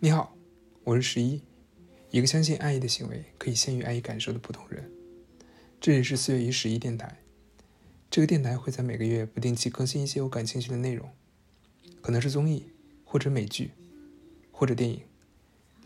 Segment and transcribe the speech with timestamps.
[0.00, 0.32] 你好，
[0.84, 1.42] 我是十一，
[2.12, 4.88] 一个相信爱意的行为可以先于爱意感受的普通人。
[5.80, 7.18] 这里是四月一十一电台，
[8.08, 11.10] 这个电台会在每个月不定期更新一些我感兴趣的内容，
[12.00, 12.66] 可能是综艺，
[13.04, 13.72] 或者美剧，
[14.52, 15.00] 或者电影，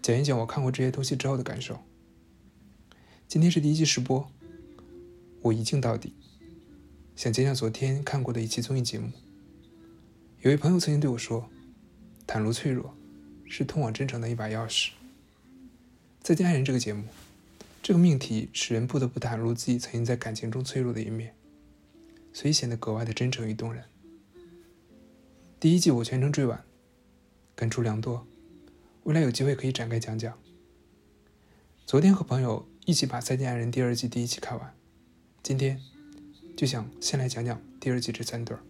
[0.02, 1.80] 讲一讲我看过这些东西之后的感受。
[3.26, 4.30] 今天是第一季试播，
[5.40, 6.12] 我一镜到底，
[7.16, 9.10] 想讲讲昨天看过的一期综艺节目。
[10.42, 11.48] 有位朋友曾经对我说
[12.28, 12.94] ：“袒露脆弱。”
[13.54, 14.92] 是通往真诚的一把钥匙。
[16.22, 17.04] 再见爱人这个节目，
[17.82, 21.34] 这个命题使人不得不袒露自己曾经在感情中脆弱的一面，
[22.32, 23.84] 所以显得格外的真诚与动人。
[25.60, 26.64] 第一季我全程追完，
[27.54, 28.26] 感触良多，
[29.02, 30.32] 未来有机会可以展开讲讲。
[31.84, 34.74] 昨天和朋友一起把《再见爱人》第二季第一期看完，
[35.42, 35.78] 今天
[36.56, 38.62] 就想先来讲讲第二季这三对儿。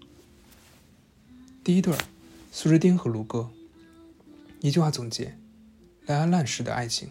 [1.63, 1.99] 第一对儿，
[2.51, 3.53] 苏志丁和卢哥。
[4.63, 5.37] 一句话总结：
[6.07, 7.11] 烂啊烂式的爱情。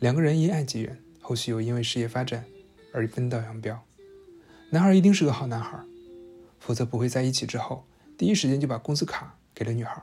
[0.00, 2.44] 两个人因爱结缘，后续又因为事业发展
[2.92, 3.80] 而分道扬镳。
[4.70, 5.80] 男孩一定是个好男孩，
[6.58, 7.86] 否则不会在一起之后
[8.18, 10.02] 第一时间就把工资卡给了女孩。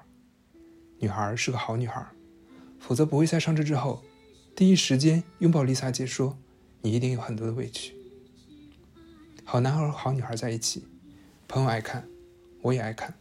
[0.99, 2.07] 女孩是个好女孩，
[2.79, 4.01] 否则不会在上车之后
[4.55, 6.37] 第一时间拥抱丽萨姐说
[6.83, 7.93] ：“你一定有很多的委屈。”
[9.43, 10.87] 好男孩和好女孩在一起，
[11.49, 12.07] 朋友爱看，
[12.61, 13.13] 我也爱看。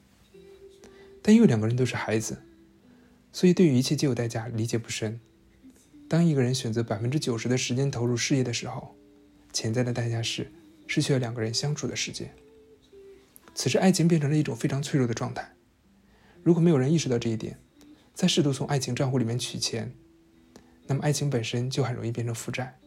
[1.21, 2.45] 但因为两个人都是孩子。
[3.33, 5.21] 所以，对于一切皆有代价，理解不深。
[6.09, 8.97] 当一个人选择百分之九十的时间投入事业的时候，
[9.53, 10.51] 潜在的代价是
[10.87, 12.35] 失去了两个人相处的时间。
[13.55, 15.53] 此时，爱情变成了一种非常脆弱的状态。
[16.43, 17.59] 如果没有人意识到这一点，
[18.15, 19.93] 再试图从爱情账户里面取钱，
[20.87, 22.79] 那么爱情本身就很容易变成负债，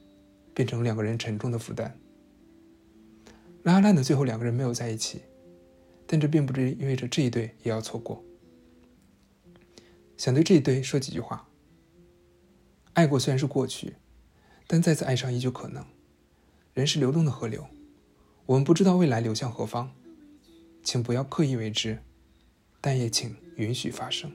[0.54, 1.96] 变成两个人沉重的负担。
[3.64, 5.22] 拉拉烂的最后两个人没有在一起，
[6.08, 8.24] 但这并不意味着这一对也要错过。
[10.22, 11.48] 想对这一对说几句话。
[12.94, 13.96] 爱过虽然是过去，
[14.68, 15.84] 但再次爱上依旧可能。
[16.76, 17.66] 人是流动的河流，
[18.46, 19.96] 我们不知道未来流向何方，
[20.84, 22.04] 请不要刻意为之，
[22.80, 24.32] 但也请允许发生。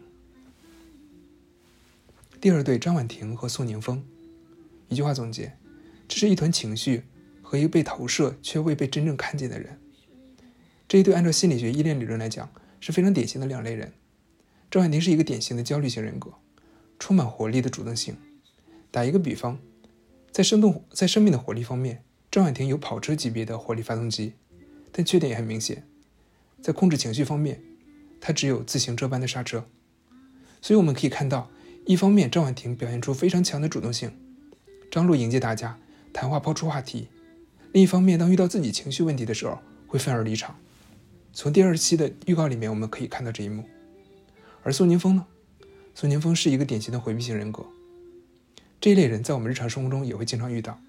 [2.41, 4.05] 第二对张婉婷和宋宁峰，
[4.89, 5.57] 一句话总结：
[6.09, 7.05] 这是一团情绪
[7.41, 9.81] 和一个被投射却未被真正看见的人。
[10.89, 12.51] 这一对按照心理学依恋理论来讲，
[12.81, 13.93] 是非常典型的两类人。
[14.71, 16.33] 张婉婷是一个典型的焦虑型人格，
[16.99, 18.17] 充满活力的主动性。
[18.91, 19.59] 打一个比方，
[20.33, 24.33] 在生动在生命的活力方面，张婉婷有跑车级别的活力发动机，
[24.91, 25.85] 但缺点也很明显。
[26.61, 27.63] 在控制情绪方面，
[28.21, 29.67] 她只有自行车般的刹车。
[30.61, 31.49] 所以我们可以看到，
[31.85, 34.11] 一方面张婉婷表现出非常强的主动性，
[34.91, 35.79] 张璐迎接大家，
[36.13, 37.09] 谈话抛出话题；
[37.73, 40.59] 另一方面，当遇到自己情绪问题的时候，会愤而离场。
[41.33, 43.63] 从第二期的预告里面，我们可以看到这一幕。
[44.67, 45.25] 而宋宁峰呢？
[45.95, 47.65] 宋宁峰是一个典型的回避型人格。
[48.81, 50.81] 这一类人在我们日常生活中也会经常遇到，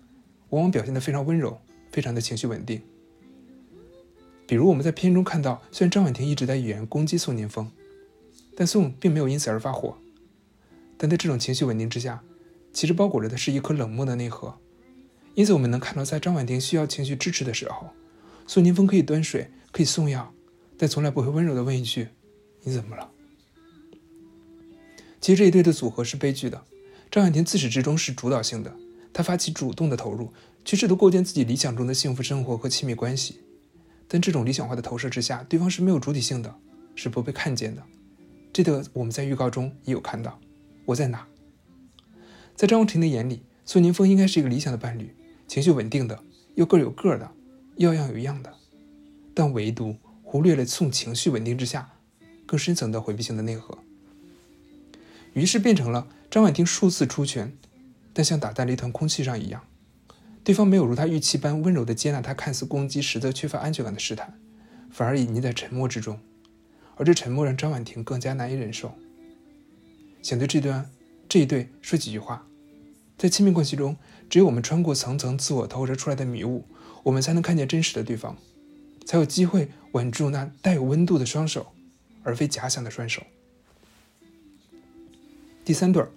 [0.50, 1.62] 往往表现得非常温柔，
[1.92, 2.82] 非常的情绪稳定。
[4.48, 7.72] 比如我们在片中看到，虽然张婉婷一直在语言攻击宋宁峰，
[8.56, 9.96] 但宋并没有因此而发火。
[10.98, 12.24] 但在这种情绪稳定之下，
[12.74, 14.58] 其实包裹着的是一颗冷漠的内核。
[15.36, 17.92] 因此我们能看到，在张婉婷需要情绪支持的时候，
[18.48, 20.34] 宋宁峰可以端水，可以送药，
[20.80, 22.08] 但从来不会温柔地问一句
[22.66, 23.12] ：“你怎么了？”
[25.20, 26.64] 其实这一对的组合是悲剧的。
[27.10, 28.76] 张婉婷自始至终是主导性的，
[29.14, 30.34] 她发起主动的投入，
[30.66, 33.40] 去试图构建自己理想中的幸福生活和亲密关系。
[34.08, 36.56] 但这种理想化的投射之下，对方是没有主体性的，
[36.96, 37.84] 是不被看见的。
[38.54, 40.40] 这个我们在预告中也有看到。
[40.86, 41.28] 我在哪？
[42.56, 45.14] 在张婉婷的眼里，宋宁峰应该是一个理想的伴侣，
[45.48, 46.24] 情绪稳定的，
[46.56, 47.32] 又各有各的，
[47.76, 48.54] 要样有样的。
[49.34, 51.90] 但唯独忽略了宋情绪稳定之下
[52.46, 53.78] 更深层的回避性的内核。
[55.38, 57.56] 于是变成了张婉婷数次出拳，
[58.12, 59.62] 但像打在了一团空气上一样，
[60.44, 64.34] 对方没有如他预期般温柔地接纳他看似攻击，实则缺乏安全感的试探，
[64.90, 66.20] 反而隐匿在沉默之中，
[66.96, 68.96] 而这沉默让张婉婷更加难以忍受。
[70.24, 70.90] 想对这段
[71.30, 72.48] 这一对说几句话，
[73.16, 73.96] 在亲密关系中，
[74.28, 76.66] 只有我们穿过层层自我投射出来的迷雾，
[77.04, 78.36] 我们才能看见真实的对方，
[79.06, 81.68] 才有机会稳住那带有温度的双手，
[82.24, 83.22] 而非假想的双手。
[85.68, 86.10] 第三对儿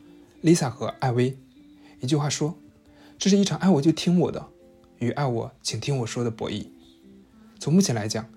[0.45, 1.37] ，Lisa 和艾薇，
[1.99, 2.57] 一句话说，
[3.19, 4.47] 这是一场爱我就听我的，
[5.01, 6.67] 与爱我请听我说的博弈。
[7.59, 8.31] 从目前来讲，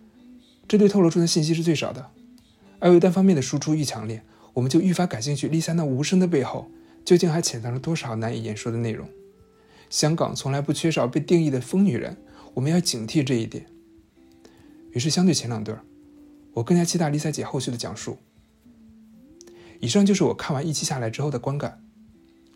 [0.68, 2.10] 这对透露出的信息是最少的。
[2.80, 4.24] 艾薇单方面的输出愈强烈，
[4.54, 5.48] 我们就愈发感兴趣。
[5.48, 6.71] Lisa 那无声的背后，
[7.06, 9.07] 究竟还潜藏着多少难以言说的内容？
[9.92, 12.18] 香港从来不缺少被定义的疯女人，
[12.56, 13.68] 我们要警惕这一点。
[14.94, 15.75] 于是，相对前两对，
[16.54, 18.18] 我更加期待 Lisa 姐后续的讲述。
[19.83, 21.83] 以上就是我看完一期下来之后的观感。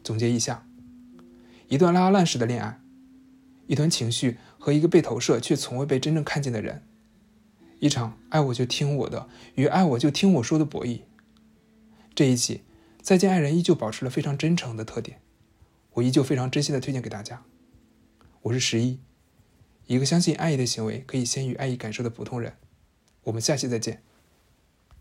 [0.02, 0.66] 总结一下：
[1.68, 2.80] 一段拉拉烂式的恋爱，
[3.66, 6.84] 一段情绪和一个被投射却从未被真正看见的人，
[7.80, 11.02] 一场爱我就听我的与爱我就听我说的博弈。
[12.16, 12.56] 这一期
[13.02, 15.20] 《再见爱人》依旧保持了非常真诚的特点，
[15.96, 17.44] 我依旧非常真心的推荐给大家。
[18.44, 19.02] 我是十一，
[19.88, 22.54] 一个相信爱意的行为可以先于爱意感受的普通人。
[23.24, 24.02] 我们下期再见。